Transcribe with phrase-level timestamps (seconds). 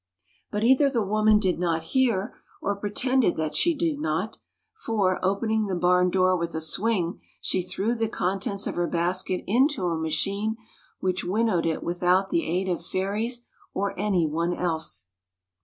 [0.49, 4.37] But either the woman did not hear or pretended that she did not;
[4.73, 9.43] for, opening the barn door with a swing, she threw the contents of her basket
[9.45, 10.55] into a machine,
[11.01, 13.45] which winnowed it with out the aid of fairies
[13.75, 15.05] or any one else.